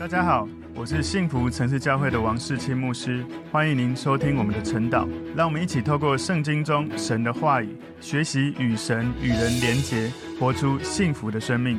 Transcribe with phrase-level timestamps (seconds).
[0.00, 5.06] 大家好，我是幸福城市教会的王世清牧师，欢迎您收听我们的晨祷。
[5.36, 11.78] 让我们一起透过圣经中神的话语，学习与神与人连结，活出幸福的生命。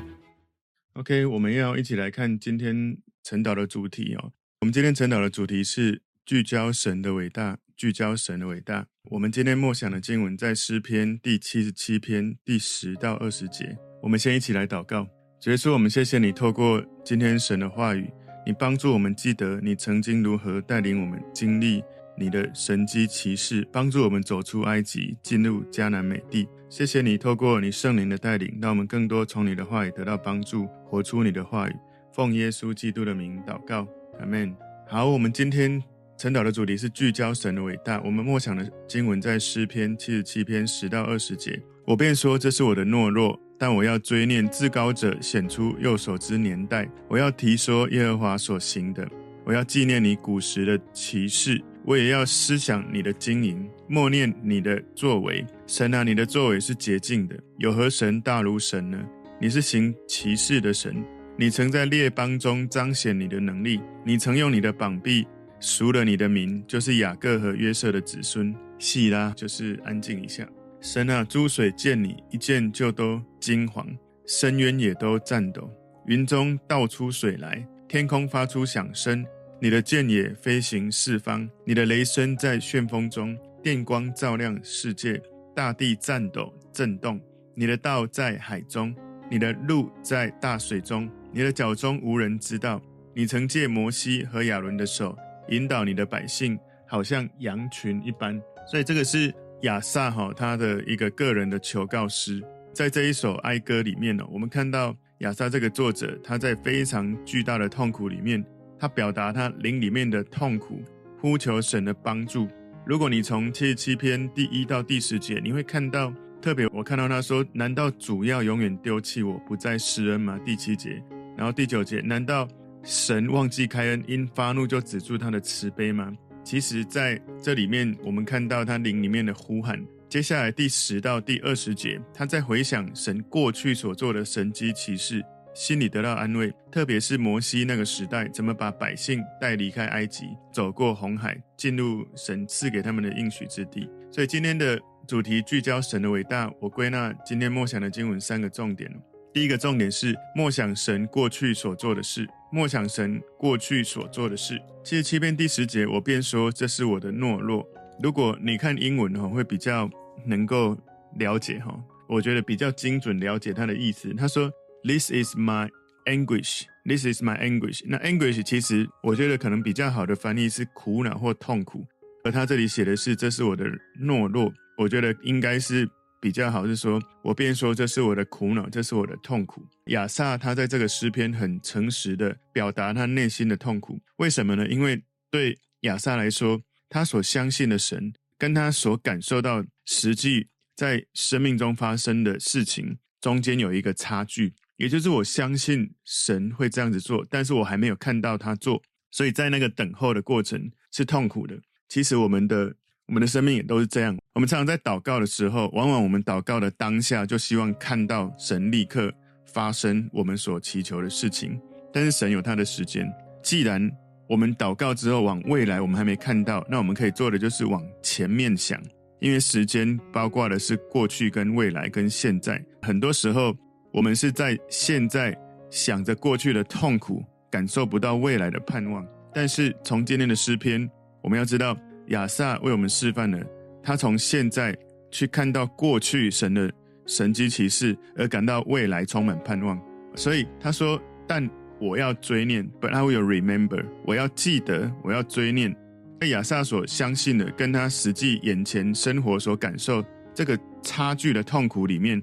[0.94, 4.31] OK，我们要一起来看今天晨祷的主题哦。
[4.60, 8.85] 我们今天晨祷的主题是聚焦神的伟大，聚焦神的伟大。
[9.06, 13.76] 我们今天默想的经文在诗篇第七十七篇第十到二十节。
[14.03, 15.08] 我们先一起来祷告。
[15.49, 18.08] 耶稣，我们谢谢你，透过今天神的话语，
[18.45, 21.84] 你帮助我们记得你曾经如何带领我们经历
[22.16, 26.48] 你的神迹奇事，帮助我们走出埃及，进入迦南美地。
[26.70, 31.76] 谢谢你透过你圣灵的带领，让我们更多从你的话语得到帮助，活出你的话语。
[32.14, 33.88] 奉耶稣基督的名祷告，
[34.20, 34.55] 阿门。
[34.88, 35.81] 好，我们今天
[36.20, 38.00] 晨祷的主题是聚焦神的伟大。
[38.05, 41.59] 我们默想的经文在诗篇七十七篇十到二十节。
[41.88, 43.39] 我便说，这是我的懦弱。
[43.62, 49.08] 但我要追念至高者显出右手之年代，我要提说耶和华所行的，
[49.46, 55.45] 我要纪念你古时的奇事，我也要思想你的经营，默念你的作为。
[55.68, 59.00] 神啊，你的作为是洁净的，有何神大如神呢？
[59.40, 61.06] 你是行奇事的神，
[61.38, 65.28] 你曾在列邦中彰显你的能力，你曾用你的膀臂
[65.59, 68.56] 赎了你的民，就是雅各和约瑟的子孙。
[68.80, 70.48] 细拉，就是安静一下。
[70.84, 73.86] 神啊，诸水见你一见就都惊惶，
[74.26, 75.70] 深渊也都颤抖。
[76.08, 79.24] 云中倒出水来，天空发出响声。
[79.62, 85.22] 你的箭也飞行四方，你的雷声在旋风中，电光照亮世界，
[85.56, 87.22] 大地颤抖震动。
[87.54, 88.96] 你的道在海中，
[89.30, 92.82] 你的路在大水中，你的脚踪无人知道。
[93.14, 95.16] 你曾借摩西和亚伦的手
[95.50, 98.42] 引导你的百姓，好像羊群一般。
[98.68, 99.32] 所以这个是。
[99.62, 102.42] 亚萨哈他的一个个人的求告诗，
[102.73, 108.44] 在这一首哀歌里面呢，我们看到亚萨这个作者他在非常巨大的痛苦里面，
[108.80, 110.81] 他表达他灵里面的痛苦，
[111.20, 112.48] 呼求神的帮助。
[112.86, 121.00] 如果你从七十七篇第一到第十节，你会看到特别，我看到他说：“难道主要永远丢弃我，不再施恩吗？”第七节，
[121.38, 122.47] 然后第九节：“难道
[122.84, 126.12] 神忘记开恩，因发怒就止住他的慈悲吗？”
[126.44, 129.79] 其实，在这里面，我们看到他灵里面的呼喊。
[130.09, 136.52] 接下来第十到第二十节，他在回想神过去所做的神迹奇事，心里得到安慰。
[136.69, 143.90] 特别是摩西那个时代，怎么把百姓带离开埃及，走过红海，进入神赐给他们的应许之地。
[144.12, 144.78] 所以今天的
[145.08, 148.91] 主题聚焦神的伟大，我归纳今天默想的经文三个重点。
[149.34, 152.28] 第一个重点是默想神过去所做的事。
[152.52, 154.62] 默想神过去所做的事。
[154.84, 157.66] 七十七篇第十节，我便说这是我的懦弱。
[158.03, 159.90] 如果你看英文哈，会比较
[160.25, 160.78] 能够
[161.18, 161.74] 了解哈。
[162.09, 164.14] 我觉得比较精准了解他的意思。
[164.16, 164.52] 他说
[164.84, 165.70] ：“This is my
[166.08, 166.64] anguish.
[166.84, 171.88] This is my anguish.” 那 anguish 其实我觉得可能比较好的翻译是苦恼或痛苦，
[172.25, 173.64] 而他这里写的是这是我的
[173.97, 174.52] 懦弱。
[174.78, 175.90] 我觉得应该是。
[176.22, 179.66] 比较好是说，我便说这是我的苦恼，这是我的痛苦。
[179.88, 184.68] 亚萨他在这个诗篇很诚实的表达他内心的痛苦，为什么呢？
[184.68, 185.02] 因为
[185.32, 201.59] 对亚萨来说，他所相信的神跟他所感受到实际在生命中发生的事情中间有一个差距，也就是我相信神会这样子做，但是我还没有看到他做，所以在那个等候的过程是痛苦的。
[201.90, 202.76] 其实我们的。
[203.11, 204.17] 我们的生命也都是这样。
[204.35, 209.13] 我们常常在祷告的时候，往往我们祷告的当下就希望看到神立刻
[209.47, 211.59] 发生我们所祈求的事情。
[211.91, 213.05] 但是神有他的时间。
[213.44, 213.91] 既然
[214.29, 218.81] 我们祷告之后往未来我们还没看到，那我们可以做的就是往前面想，
[219.19, 222.63] 因为时间包括的是过去跟未来跟现在。
[222.81, 223.53] 很多时候
[223.91, 225.38] 我们是在现在
[225.69, 229.05] 想着过去的痛苦，感受不到未来的盼望。
[229.33, 230.89] 但是从今天的诗篇，
[231.22, 231.75] 我们要知道。
[232.11, 233.38] 亚萨为我们示范了，
[233.83, 234.73] 他从现在
[235.09, 236.72] 去看到过去神的
[237.05, 239.77] 神迹奇事，而感到未来充满盼望。
[240.16, 241.49] 所以他说：“但
[241.79, 245.75] 我要追念，but I will remember，我要记得，我要追念。”
[246.22, 250.03] 在亚萨所相信的，跟他实际眼前生活所感受
[250.34, 252.22] 这个差距的痛苦里面，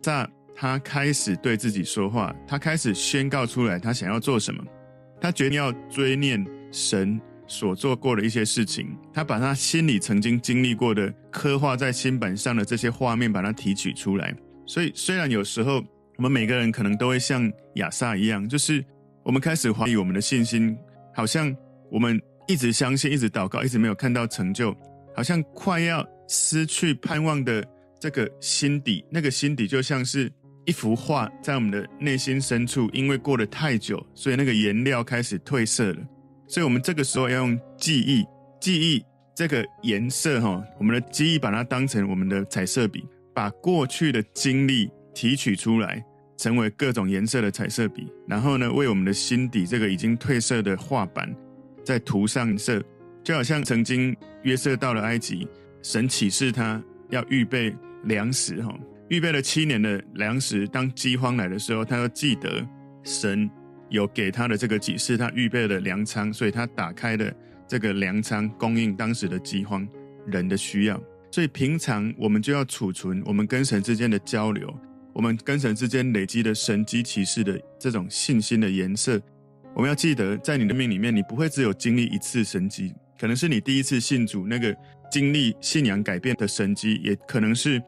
[0.00, 4.64] 在他开始对自己说话，他开始宣告出来，他想要做什么？
[5.20, 7.20] 他决定要追念神。
[7.46, 14.34] 所做过的一些事情，他把他心里曾经经历过的刻画在心板上的这些画面，把它提取出来。
[14.66, 15.84] 所以，虽然有时候
[16.16, 18.84] 我们每个人可能都会像亚萨一样，就是
[19.22, 20.76] 我们开始怀疑我们的信心，
[21.14, 21.54] 好像
[21.90, 24.74] 我们一直相信、一直祷告、一直没有看到成就，
[25.14, 27.62] 好像快要失去盼望的
[28.00, 30.32] 这个心底，那个心底就像是
[30.64, 35.98] 一幅画在我们的内心深处，因为过得太久，所以那个颜料开始褪色了。
[36.46, 38.24] 所以我们这个时候要用记忆，
[38.60, 39.04] 记忆
[39.34, 43.04] 这个颜色哈，我们的记忆把它当成我们的彩色笔，
[43.34, 46.04] 把过去的经历提取出来，
[46.36, 51.34] 成为各种颜色的彩色笔，然后呢，为我们的心底这个已经褪色的画板
[51.82, 52.82] 再涂上色，
[53.22, 55.48] 就好像曾经约瑟到了埃及，
[55.82, 57.74] 神启示他要预备
[58.04, 58.74] 粮食哈。
[59.08, 62.66] 预备了七年的粮食，当饥荒来的时候，他要记得
[63.02, 63.48] 神
[63.88, 67.32] 有给他的这个启示，他预备了粮仓，所以他打开了
[67.66, 69.86] 这个粮仓，供应当时的饥荒
[70.26, 71.02] 人的需要。
[71.30, 74.72] 所以平常我们就要储存我们跟神之间的交流，
[75.12, 79.20] 我们跟神之间累积的神迹奇事的这种信心的颜色。
[79.74, 84.76] 我们要记得，在你的命里面，你不会只有经历一次神迹，可能是你第一次信主那个
[85.10, 87.82] 经历信仰改变的神迹，也可能是。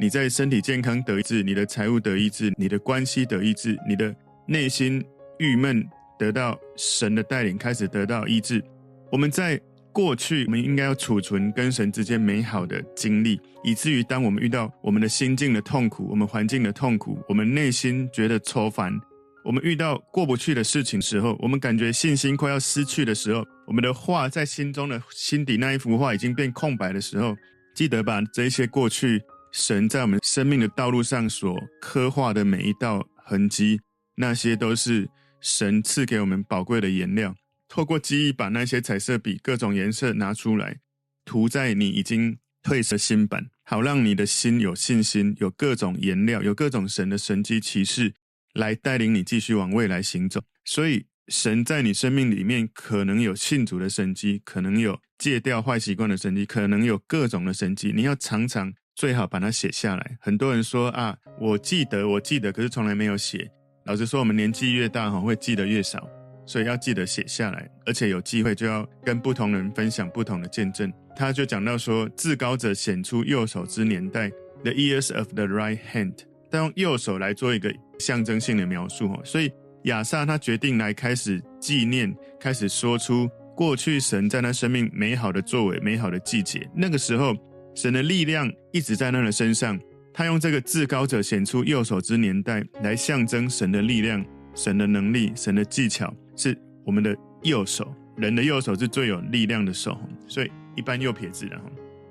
[0.00, 4.12] 你在身体健康得医治，你的财务得医治，你的关系得医治，你的
[4.46, 5.04] 内心
[5.42, 5.84] 郁闷
[6.16, 8.62] 得到神的带领，开始得到医治。
[9.10, 9.60] 我们在
[9.92, 18.92] 过去，我们应该要储存跟神之间美好的经历，以至于当我们遇到我们的心境的痛苦，我们环境的痛苦，我们内心觉得愁烦，
[19.44, 27.34] 我们遇到过不去的事情时候，我们感觉信心快要失去的时候，我们的画在心中的心底那一幅画已经变空白的时候，
[27.74, 29.20] 记得把这些过去。
[29.54, 33.78] 神在我们生命的道路上所刻画的每一道痕迹，
[34.14, 35.06] 那些都是
[35.42, 37.36] 神赐给我们宝贵的颜料。
[37.68, 40.78] 透过记忆，把那些彩色笔各种颜色拿出来，
[41.26, 48.14] 涂在你已经褪色心版，好让你的心有信心，有各种颜料，有各种神的神迹奇事
[48.54, 50.40] 来带领你继续往未来行走。
[50.64, 57.92] 所以，神在你生命里面可能有信主的神迹，可能有戒掉坏习惯的神迹，可能有各种的神迹。
[57.94, 58.72] 你要常常。
[58.94, 60.18] 最好把它写下来。
[60.20, 63.50] 很多人说啊，我记得，我记得，可是从来没有写。
[63.84, 66.08] 老实说，我们年纪越大，哈，会记得越少，
[66.46, 67.68] 所以要记得写下来。
[67.84, 70.92] 而且有机会就要跟不同人分享不同的见证。
[71.16, 74.30] 他就讲到说，至高者显出右手之年代
[74.62, 76.14] ，the ears of the right hand，
[76.50, 79.08] 他用右手来做一个象征性的描述。
[79.08, 79.52] 哈，所以
[79.84, 86.68] 亚萨他决定来开始纪念，开始说出过去神在他生命美好的作为、美好的季节。
[86.74, 87.34] 那个时候。
[87.74, 89.80] 神的力量一直在他的身上，
[90.14, 94.24] 他用这个至高者显出右手之年代来象征神的力量、
[94.54, 97.94] 神的能力、神的技巧，是我们的右手。
[98.16, 99.98] 人的右手是最有力量的手，
[100.28, 101.58] 所以一般右撇子的。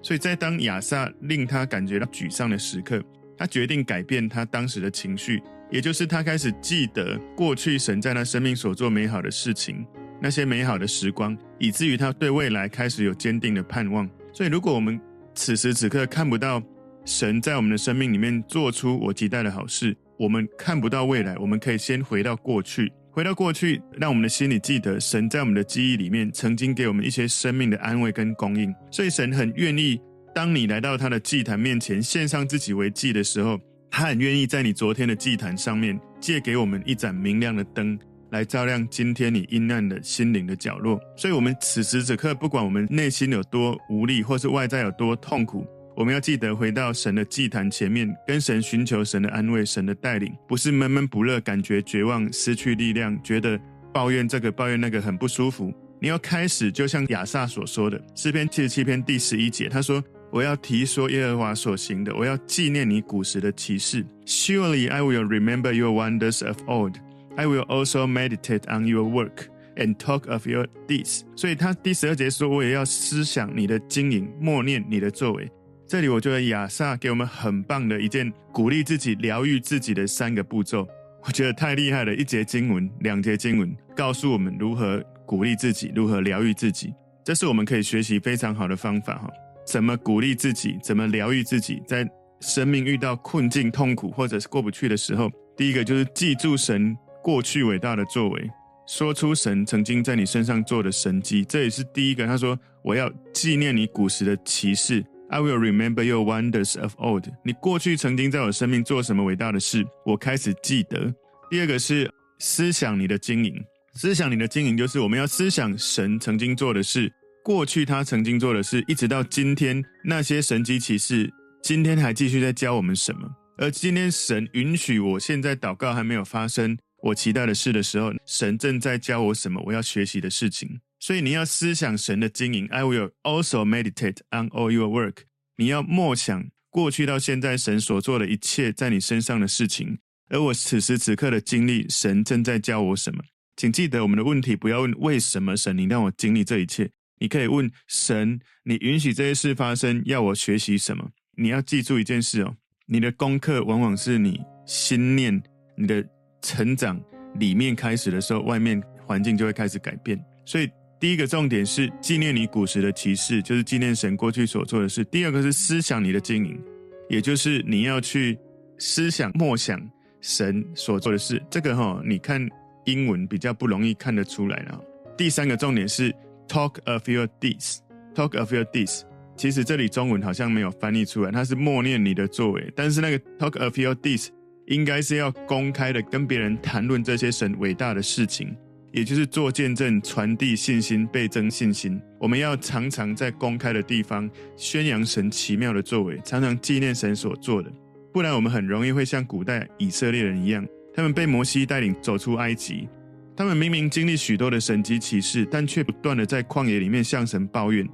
[0.02, 3.00] 所以在当亚萨令他感觉到沮丧的时刻，
[3.38, 5.40] 他决定改变他当时的情绪，
[5.70, 9.86] 也就是他开始记得过去神在他生命所做美好的事情，
[10.20, 14.10] 那些美好的时光，以至于他对未来开始有坚定的盼望。
[14.34, 15.00] 所以如果我们
[15.36, 16.62] 此时此刻看不到
[17.06, 21.36] 神在我们的生命里面做出我期待的好事，我们看不到未来。
[21.38, 28.74] 我们可以先回到过去，回到过去，让我们的心里记得神在我们的记忆里面曾经给我们一些生命的安慰跟供应。
[28.92, 30.00] 所以神很愿意，
[30.34, 33.60] 当你来到他的祭坛面前献上自己为祭的时候，
[33.90, 37.98] 他很愿意在你昨天的祭坛上面借给我们一盏明亮的灯。
[38.32, 53.60] 来照亮今天你阴暗的心灵的角落，所以，我们此时此刻，不管我们内心有多无力，或是外在有多痛苦，我们要记得回到神的祭坛前面，跟神寻求神的安慰、神的带领，不是闷闷不乐，感觉绝望、失去力量，觉得
[53.94, 55.74] 抱怨这个抱怨那个很不舒服。
[56.00, 64.04] 你要开始，就像亚萨所说的诗篇七十七篇第十一节，他说：“我要提说耶和华所行的，我要纪念你古时的奇事。
[64.26, 66.96] Surely I will remember your wonders of old。”
[67.38, 71.22] I will also meditate on your work and talk of your deeds。
[71.36, 75.50] 所以他第十二节说：“我也要思想你的经营，默念你的作为。”
[75.92, 80.88] 这里我觉得亚萨给我们很棒的一件鼓励自己、疗愈自己的三个步骤，
[81.26, 82.16] 我觉得太厉害了。
[82.16, 86.94] 一节经文、两节经文，告诉我们如何鼓励自己、如何疗愈自己，
[87.26, 89.30] 这是我们可以学习非常好的方法哈。
[89.68, 90.80] 怎么鼓励自己？
[90.82, 91.84] 怎么疗愈自己？
[91.86, 96.96] 在生命遇到困境、痛苦或者是过不去的时候，第一个就是记住神。
[97.22, 98.50] 过去伟大的作为，
[98.88, 102.26] 说出神曾经在你身上做的神迹，这也是第一个。
[102.26, 107.24] 他说：“我要纪念你古时的奇事。” I will remember your wonders of old。
[107.46, 111.14] 你过去曾经在我生命做什么伟大的事，我开始记得。
[111.50, 113.56] 第二个是思想你的经营，
[113.96, 117.10] 思想你的经营就是我们要思想神曾经做的事，
[117.46, 121.32] 过去他曾经做的事，一直到今天那些神迹奇事，
[121.64, 123.22] 今天还继续在教我们什么？
[123.58, 126.78] 而今天神允许我现在祷告还没有发生。
[127.04, 130.82] 我期待的事的时候，神正在教我什么我要学习的事情。
[131.02, 132.68] 所以你要思想神的经营。
[132.68, 135.24] I will also meditate on all your work。
[135.58, 139.98] 你要默想过去到现在神所做的一切在你身上的事情，
[140.30, 143.22] 而我此时此刻的经历，神正在教我什么？
[143.58, 146.90] 请记得，我们的问题不要问为什么神你让我经历这一切，
[147.20, 151.10] 你可以问神，你允许这些事发生，要我学习什么？
[151.36, 152.56] 你要记住一件事哦，
[152.86, 155.42] 你的功课往往是你心念、
[155.76, 156.08] 你的
[156.42, 157.02] 成长
[157.36, 160.24] 里面开始的时候，外面环境就会开始改变。
[160.46, 160.70] 所以，
[161.02, 166.62] 第一个重点是纪念你古时的启示，就是纪念神过去所做的事；第二个是思想你的经营，
[167.10, 168.38] 也就是你要去
[168.78, 169.82] 思想、默想
[170.22, 171.42] 神所做的事。
[171.50, 172.48] 这个哈、你看
[172.86, 174.80] 英文比较不容易看得出来了。
[175.18, 176.14] 第三个重点是
[176.48, 179.02] talk of your deeds，talk of your deeds。
[179.36, 184.28] 其实这里中文好像没有翻译出来，它是默念你的作为，但是那个 talk of your deeds
[184.68, 188.56] 应该是要公开的跟别人谈论这些神伟大的事情，
[188.92, 192.00] 也就是做见证、传递信心、倍增信心。
[192.20, 197.72] 我们要常常在公开的地方宣扬神奇妙的作为，常常纪念神所做的，
[198.14, 202.88] 不然我们很容易会像古代以色列人一样，他们被摩西带领走出埃及，
[203.36, 207.88] 他们明明经历许多的神迹奇事，但却不断的在旷野里面向神抱怨。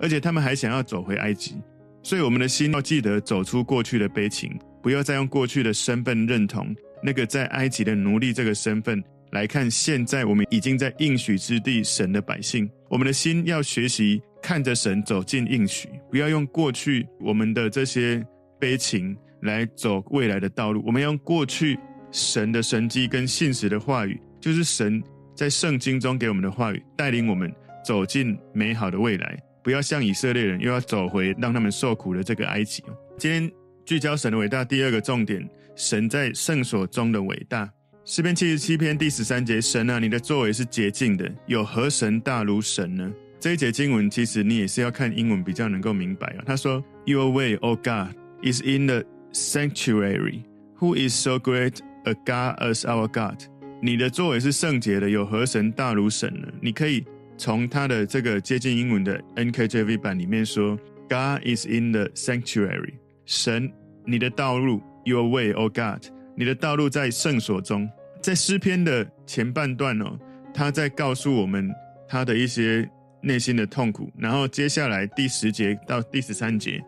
[0.00, 1.56] 而且他们还想要走回埃及，
[2.02, 12.68] 所以我们的心要记得走出过去的悲情，不要再用过去的身份认同那个在埃及的奴隶这个身份来看现在我们已经在应许之地神的百姓。
[12.88, 18.24] 我们的心要学习看着神走进应许，不要用过去我们的这些
[18.58, 20.82] 悲情来走未来的道路。
[20.84, 21.78] 我们要用过去
[22.10, 25.02] 神的神迹跟信实的话语，就是神
[25.36, 27.52] 在圣经中给我们的话语，带领我们
[27.84, 29.38] 走进美好的未来。
[29.62, 32.82] 不要像以色列人又要走回让他们受苦的这个埃及。
[33.18, 33.50] 今天
[33.84, 37.70] 聚焦神的伟大，第二个重点，神在圣所中的伟大。
[38.12, 43.08] 诗篇七十七篇第十三节，神啊，你的作为是洁净的，有何神大如神呢？
[43.38, 46.42] 这一节经文其实你也是要看英文比较能够明白啊。
[46.44, 50.40] 他说：“Your way, O God, is in the sanctuary.
[50.80, 53.44] Who is so great a God as our God？”
[53.80, 56.48] 你的作为是圣洁的，有何神大如神呢？
[56.60, 57.04] 你可以。
[57.38, 60.76] 从他的这个接近英文的 NKJV 版里面说
[61.08, 62.94] ，God is in the sanctuary。
[63.24, 63.72] 神，
[64.04, 67.88] 你的道路，Your way, O God，你的道路在圣所中。
[68.22, 70.18] 在诗篇的前半段哦，
[70.52, 71.70] 他在告诉我们
[72.08, 72.88] 他的一些
[73.22, 74.10] 内心的痛苦。
[74.18, 76.80] 然后接下来第十节到第十三节，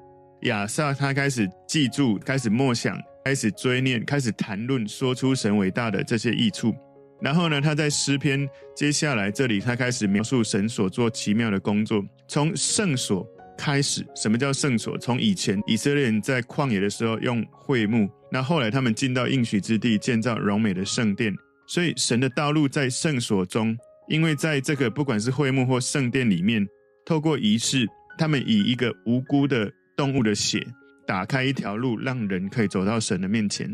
[0.43, 6.75] 亚萨他开始记住，开始默想，开始追念，开始谈论，说出神伟大的这些益处。
[7.21, 12.05] 然后呢，他在诗篇接下来这里，他开始描述神所做奇妙的工作。
[12.27, 14.99] 从圣所开始，什么叫圣所？
[14.99, 21.37] 从以前以色列人在旷野的时候用会幕，那后来他们进到应许之地，建造荣美的圣殿。
[21.67, 23.77] 所以神的道路在圣所中，
[24.09, 26.67] 因为在这个不管是会幕或圣殿里面，
[27.05, 27.87] 透过仪式，
[28.17, 30.67] 他们以一个无辜的动物的血
[31.07, 33.71] 打开一条路，让人可以走到神的面前。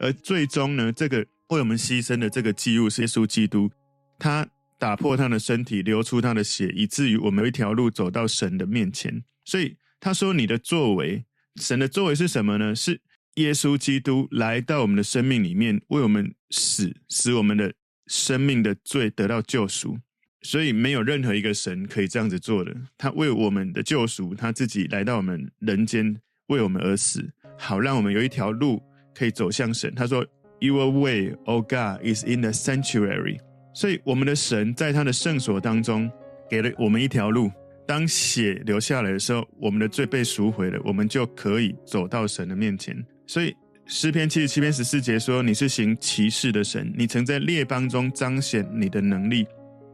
[0.00, 1.24] 而最终呢，这个。
[1.48, 3.70] 为我们牺牲的这个祭物是耶稣基督，
[4.18, 9.22] 他打破他的身体，流出他的血，以至于我们有一条路走到神的面前。
[9.44, 11.22] 所以他说：“你的作为，
[11.56, 12.74] 神的作为是什么呢？
[12.74, 12.98] 是
[13.36, 17.72] 耶稣基督来到我们的生命里面，为我们死，使我们的
[18.06, 19.98] 生命的罪得到救赎。
[20.42, 22.74] 所以没有任何一个神可以这样子做的。
[22.98, 26.16] 他为我们的救赎，他自己来到我们人间，
[26.48, 28.82] 为我们而死，好让我们有一条路
[29.14, 30.26] 可以走向神。”他说。
[30.64, 33.40] Your way, O God, is in the sanctuary。
[33.74, 36.08] 所以，我们的神在他的圣所当中
[36.48, 37.50] 给了我们一条路。
[37.84, 42.96] 当血流下来的时候，我们的罪被赎回了，我们就可以走到神的面前。
[43.26, 43.54] 所以，
[43.86, 49.46] 诗篇七十七篇十四节说：“你是行奇事的神，你曾在列邦中彰显你的能力。”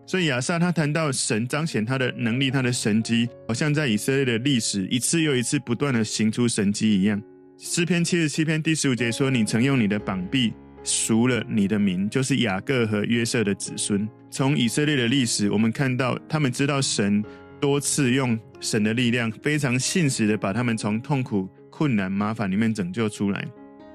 [0.06, 7.22] 所以，亚萨他谈到神彰显他的能力，他的神迹，好像在以色列的历史一次又一次不断的行出神迹一样。
[7.58, 17.22] 诗篇七十七篇第十五节说：“你曾用你的膀臂赎了你的民，就是雅各和约瑟的子孙。”从以色列的历史，我们看到他们知道神
[17.60, 23.46] 多次用神的力量，非常信实的把他们从痛苦、困难、麻烦里面拯救出来。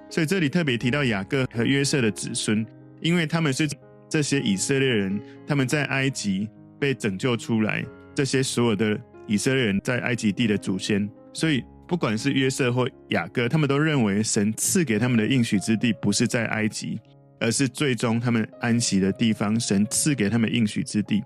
[0.09, 2.65] 所以这里特别提到雅各和约瑟的子孙，
[3.01, 3.67] 因为他们是
[4.07, 6.47] 这些以色列人，他们在埃及
[6.79, 7.83] 被拯救出来，
[8.15, 8.97] 这些所有的
[9.27, 11.61] 以色列人在埃及地的祖先，所以。
[11.85, 16.97] 不管是约瑟或雅各，他们都认为神赐给他们的应许之地不是在埃及，
[17.41, 19.59] 而是最终他们安息的地方。
[19.59, 21.21] 神赐给他们应许之地，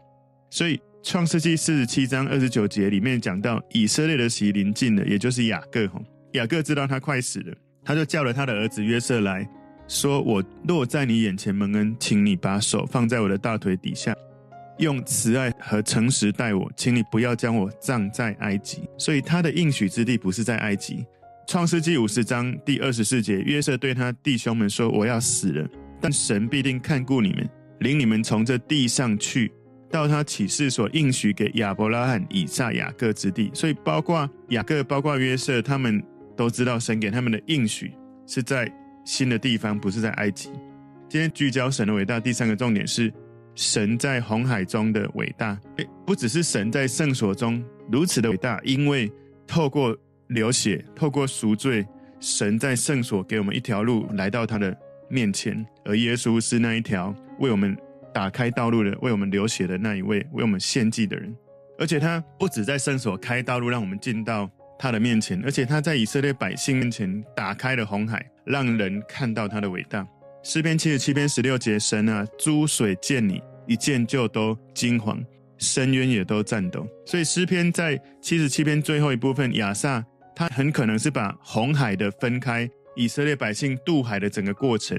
[0.49, 5.87] 所以创世记四十七章二十九节里面讲到以色列的期临近了，也就是雅各。
[6.37, 7.53] 雅各知道他快死了，
[7.83, 9.47] 他就叫了他的儿子约瑟来
[9.87, 14.15] 说：“我落在你眼前蒙恩，请你把手放在我的大腿底下。”
[14.79, 18.83] 用慈爱和诚实待我，请你不要将我葬在埃及。
[18.95, 21.03] 所以他的应许之地不是在埃及，
[21.47, 25.67] 创世纪五十章第二十四节，约瑟对他弟兄们说：“我要死了，
[25.99, 29.51] 但神必定看顾你们，领你们从这地上去，
[29.89, 36.03] 到他启示所应许给亚伯拉罕、以撒、雅各之地。”所以，包括雅各、包括约瑟，他们
[36.37, 37.91] 都知道神给他们的应许
[38.25, 38.71] 是在
[39.03, 40.51] 新的地方，不是在埃及。
[41.09, 43.11] 今天聚焦神的伟大，第三个重点是
[43.55, 45.59] 神在红海中的伟大。
[45.77, 49.11] 诶，不只是神在圣所中如此的伟大，因为
[49.47, 51.85] 透过流血，透过赎罪，
[52.19, 54.77] 神在圣所给我们一条路来到他的
[55.09, 57.75] 面前，而耶稣是那一条为我们
[58.13, 61.35] 打开道路的、为我们流血的那一位、为我们献祭的人。
[61.79, 70.07] 而且他不止在圣所开道路，让我们进到他的面前，而且他在以色列百姓面前打开了红海，让人看到他的伟大。
[70.43, 75.23] 诗篇七十七篇十六节：神啊，诸水见你，一见就都惊惶，
[75.57, 76.87] 深渊也都颤抖。
[77.05, 80.03] 所以诗篇在七十七篇最后一部分，亚萨。
[80.35, 84.95] 他很可能是把红海的分开，以色列百姓渡海的整个过程，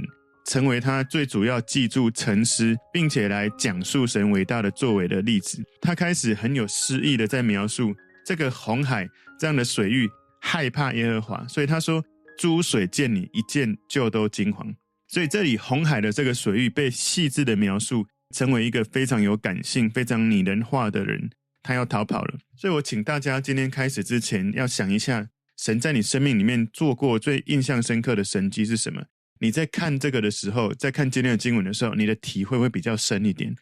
[0.46, 5.62] 成为他最主要记住沉思，并且来讲述神伟大的作为的例子。
[5.80, 7.94] 他开始很有诗意的在描述
[8.26, 9.08] 这个红海
[9.38, 12.04] 这样的水域害怕耶和华，所以他说
[12.38, 14.74] ：“诸水见你，一见就都惊惶。”
[15.08, 21.30] 所以这里红海的这个水域被细致的描述，成为一个非常有感性、非常拟人化的人。
[21.62, 29.02] 他要逃跑了，所以我请大家今天开始之前要想一下，神在你生命里面做过最印象深刻的神迹是什么？
[29.40, 33.54] 你在看这个的时候，在看今天的经文的时候，你的体会会比较深一点。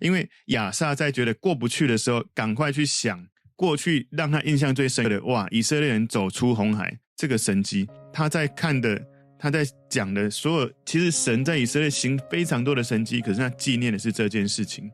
[0.00, 3.26] 因为亚萨在觉得过不去的时候，赶快去想
[3.58, 5.44] 过去让他印象最深刻的，哇！
[5.50, 9.04] 以色列人走出红海这个神迹，他在看的，
[9.36, 14.88] 他在讲的所有，其实神在以色列行非常多的神迹，可是他纪念的是这件事情。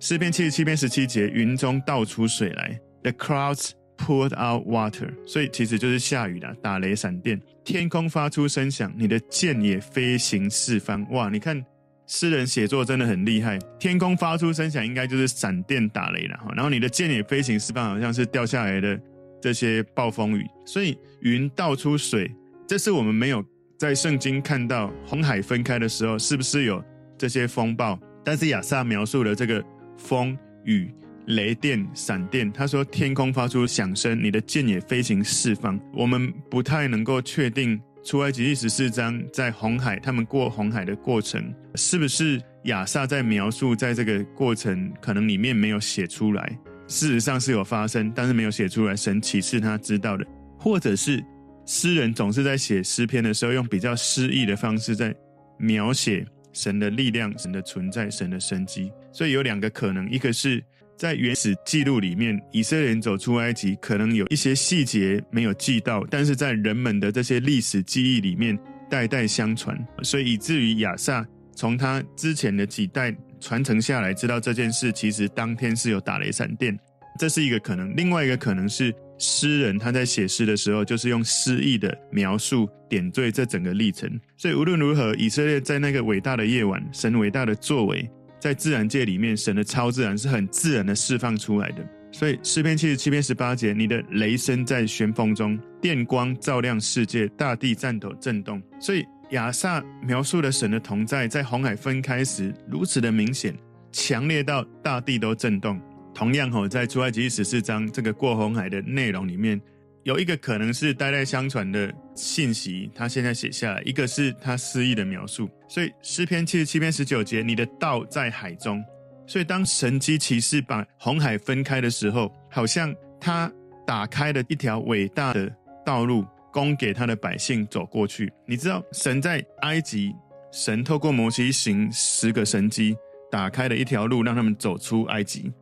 [0.00, 11.06] 诗篇七十七篇十七节，云中倒出水来，The clouds poured out water，所以其实就是下雨了，打雷闪电，天空发出声响，你的箭也飞行四方。
[11.10, 11.62] 哇，你看
[12.08, 16.50] 诗人写作真的很厉害，天空发出声响，应该就是闪电打雷了哈。
[16.56, 19.00] 然后你的箭也飞行四方，好像是掉下来的
[19.40, 20.44] 这些暴风雨。
[20.66, 22.34] 所以云倒出水，
[22.66, 23.44] 这是我们没有
[23.78, 26.82] 在圣经看到红海分开的时候，是不是有
[27.16, 27.96] 这些风暴？
[28.24, 29.64] 但是亚萨描述了这个。
[30.00, 30.94] 风雨
[31.26, 35.76] 雷电闪电，他说天空发出响声，你的箭也飞行四方。
[35.92, 50.24] 我们不太能够确定出埃及记十四章在红海，他们过红海的过程，是不是亚萨在描述，在这个过程可能里面没有写出来，事实上是有发生，但是没有写出来，神启示他知道的，
[50.58, 51.22] 或者是
[51.66, 55.14] 诗人总是在写诗篇的时候，用比较诗意的方式在
[55.58, 56.26] 描写。
[56.50, 60.64] 神的力量、神的存在、神的生机，所以有两个可能：一个是
[60.98, 68.58] 在原始记录里面，以色列人走出埃及，可能有一些细节没有记到，但是在人们的这些历史记忆里面
[68.90, 76.76] 代代相传，所以以至于亚萨从他之前的几代传承下来，知道这件事其实当天是有打雷闪电，
[77.18, 78.92] 这是一个可能；另外一个可能是。
[79.20, 84.08] 诗人他在写诗的时候，就是用诗意的描述点缀这整个历程。
[84.36, 88.08] 所以无论如何，以色列在那个伟大的夜晚，神伟大的作为，
[88.40, 91.86] 在自然界里面，神的超自然是很自然的释放出来的。
[92.10, 98.62] 所以诗篇七十七篇十八节，你的雷声在旋风中，电光照亮世界，大地颤抖震动。
[98.80, 103.54] 所以亚萨描述了神的同在，在红海分开时如此的明显，
[103.92, 105.78] 强烈到大地都震动。
[106.14, 109.60] 同样吼，在出埃及十四章这个过红海的内容里面，
[110.08, 115.50] 有一个可能是代代相传的信息，他现在写下来；一个是他诗意的描述。
[115.68, 118.82] 所以诗篇七十七篇十九节，你的道在海中。
[119.26, 123.52] 所以当神迹奇事把红海分开的时候，好像他
[123.86, 128.32] 打开了一条伟大的道路，供给他的百姓走过去。
[128.46, 130.14] 你知道，神在埃及，
[130.50, 132.96] 神透过摩西行十个神迹，
[133.30, 135.52] 打开了一条路，让他们走出埃及。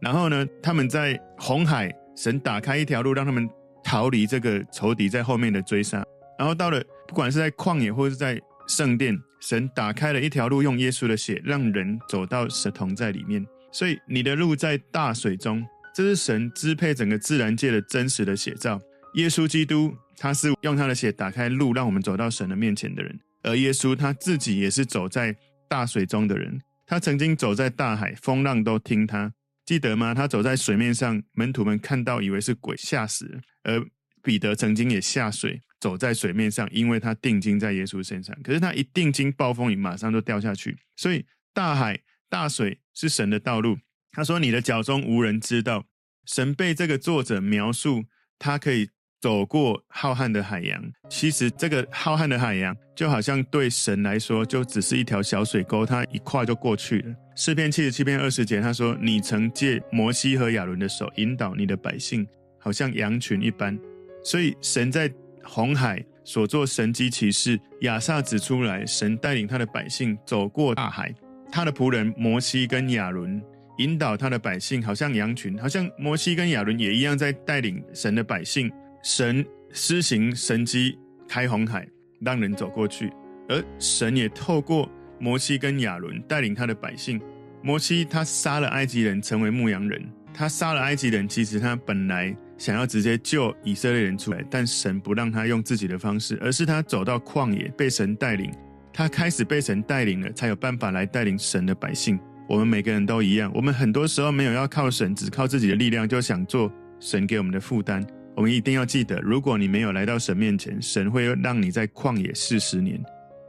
[0.00, 3.48] 然后呢，他们在红海，神打开一条路，让他们
[3.92, 6.02] 逃离这个仇敌在后面的追杀。
[6.38, 13.46] 然后到了，不管是在旷野或是在圣殿，神打开了一条路，用耶稣的血让人走到神同在里面。
[13.70, 15.62] 所以你的路在大水中，
[15.94, 18.80] 这是神支配整个自然界的真实的写照。
[19.16, 23.20] 耶稣基督他是用他的血打开路，让我们走到神的面前的人。
[23.42, 25.36] 而耶稣他自己也是走在
[25.68, 29.30] 大水中的人，他曾经走在大海，风浪都听他。
[29.64, 30.12] 记得吗？
[30.12, 33.40] 他走在水面上，门徒们看到以为是鬼，吓死了。
[33.62, 33.84] 而
[34.22, 38.36] 彼得曾经也下水，走在水面上，因为他定睛在耶稣身上。
[38.42, 40.76] 可是他一定睛暴风雨，马上就掉下去。
[40.96, 43.78] 所以大海、大水是神的道路。
[44.10, 45.86] 他说：“你的脚中无人知道。”
[46.26, 48.04] 神被这个作者描述，
[48.38, 48.90] 他可以
[49.22, 50.82] 走过浩瀚的海洋。
[51.08, 57.14] 其实这个浩瀚的海洋，就好像对神来说，就只是一条小水沟，他一跨就过去了。
[57.36, 62.26] 诗篇七十七篇二十节，他说：“你曾借摩西和亚伦的手引导你的百姓，
[62.58, 63.78] 好像羊群一般。”
[64.24, 65.08] 所以神在
[65.44, 71.14] 红海所做神迹奇事，亚萨指出来，神带领他的百姓走过大海。
[71.52, 73.40] 他的仆人摩西跟亚伦
[73.78, 78.68] 引导他的百姓，好像羊群，好像摩西跟亚伦也一样在带领神的百姓。
[79.02, 80.96] 神施行神迹，
[81.28, 81.86] 开红海，
[82.20, 83.12] 让人走过去，
[83.48, 84.88] 而神也透过。
[85.18, 87.20] 摩西跟亚伦带领他的百姓。
[87.62, 90.04] 摩西他杀了埃及人，成为牧羊人。
[90.34, 98.52] 他杀了埃及人，其实他本来想要直接救以色列人出来，但神不让他用自己的方式，而是他走到旷野，被神带领。
[98.92, 102.18] 他开始被神带领了，才有办法来带领神的百姓。
[102.48, 108.04] 我们每个人都一样，我们很多时候没有要靠神，只靠自己的力量，就想做神给我们的负担。
[108.34, 112.98] 我们一定要记得，如果你没有来到神面前，神会让你在旷野四十年。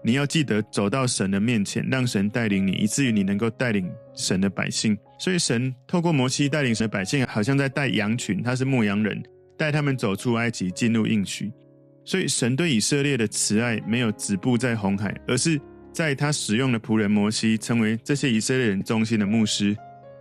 [0.04, 4.98] 你要记得走到神的面前，让神带领你，以至于你能够带领神的百姓。
[5.17, 9.24] 所以神透过摩西带领神的百姓，好像在带羊群，他是牧羊人，
[9.58, 11.50] 带他们走出埃及，进入应许。
[12.04, 15.58] 所以神对以色列的慈爱没有止步在红海，而是
[15.93, 19.74] 在他使用的仆人摩西，成为这些以色列人中心的牧师，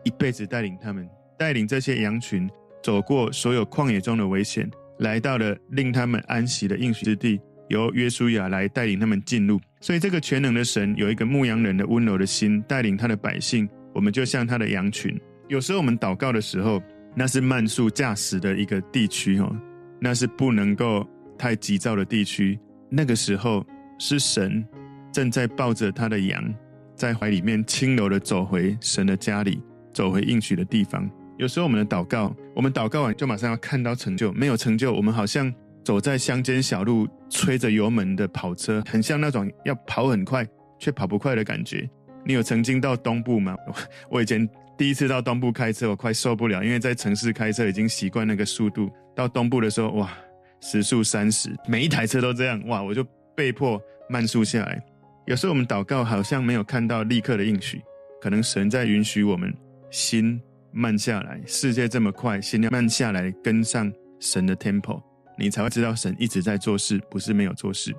[0.05, 1.05] 一辈子带领他们，
[1.37, 2.49] 带领这些羊群
[2.83, 7.41] 走过所有旷野中的危险，来到了令他们安息的应许之地。
[7.69, 13.67] 由约书亚来带领他们进入，所以这个全能的神有一个牧羊人的温柔的心，带领他的百姓。
[13.95, 15.19] 我们就像他的羊群。
[15.49, 16.83] 有时候我们祷告的时候，
[17.15, 19.55] 那是慢速驾驶的一个地区哦，
[20.01, 22.59] 那是不能够太急躁的地区。
[22.91, 23.65] 那个时候
[23.99, 24.63] 是神
[25.11, 26.55] 正在抱着他的羊，
[26.95, 29.63] 在怀里面轻柔的走回神的家里，
[29.95, 31.09] 走回应许的地方。
[31.43, 35.53] 有时候我们的祷告，我们祷告完就马上要看到成就，没有成就，我们好像。
[35.85, 40.47] 走在乡间小路，吹着油门的跑车，很像那种要跑很快
[40.79, 41.91] 却跑不快的感觉。
[42.25, 43.57] 你有曾经到东部吗？
[44.09, 50.17] 我以前第一次到东部开车，我快受不了，因为在城市开车已经习惯那个速度，到东部的时候，哇，
[50.61, 54.81] 时速三十，每一台车都这样，哇，我就被迫慢速下来。
[55.27, 57.83] 有时候我们祷告好像没有看到立刻的应许，
[58.21, 59.53] 可能神在允许我们
[59.91, 60.41] 心
[60.73, 61.41] 慢下来。
[61.47, 65.03] 世界这么快，心要慢下来，跟上神的 tempo。
[65.39, 67.95] 你才会知道神一直在做事，不是没有做事。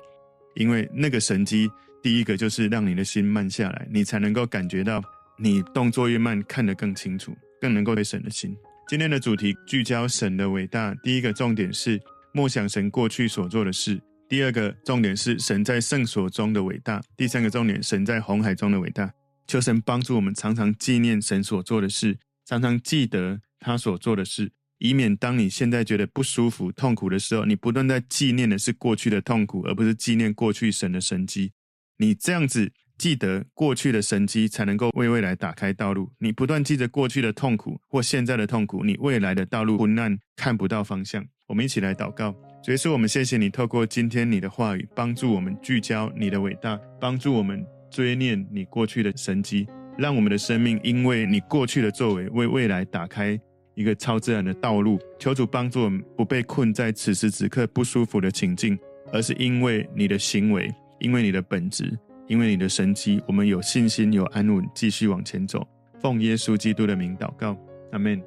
[0.55, 1.69] 因为那个神机，
[2.01, 5.01] 第一个就是让你的心慢下来，你才能够感觉到，
[5.37, 8.55] 你动作越慢，看得更清楚，更能够对神的心。
[8.87, 11.99] 今天的主题聚焦神的伟大，第一个重点是
[12.33, 13.97] 默想神过去所做的事；
[14.29, 19.11] 第二个重点是神在圣所中的伟大；第三个重点，神在红海中的伟大。
[19.47, 24.51] 求神帮助我们常常纪念神所做的事，常常记得他所做的事。
[24.79, 31.53] 以免当你现在觉得不舒服、痛苦的时候，你不断在纪念的是过去的痛苦，而不是纪念过去神的神迹。
[31.97, 36.11] 你这样子记得过去的神迹，才能够为未来打开道路。
[36.19, 41.25] 你不断记着过去的痛苦或现在的痛苦，你未来的道路昏暗，看不到方向。
[41.47, 49.65] 我们一起来祷告，主耶稣，我们谢谢你透过今天你的话语，帮助我们聚焦你的伟大，帮助我们追念你过去的神迹，
[49.97, 53.39] 让我们的生命因为你过去的作为，为未来打开。
[53.75, 58.77] 一个超自然的道路，求主帮助我们不被困在此时此刻不舒服的情境，
[59.11, 61.91] 而是因为你的行为，因为你的本质，
[62.27, 65.67] 因为你的神迹，我们有信心、有安稳，继续往前走。
[65.99, 67.57] 奉耶稣基督的名祷告，
[67.91, 68.21] 阿门。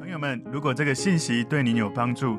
[0.00, 2.38] 朋友们，如果这个信息对您有帮助，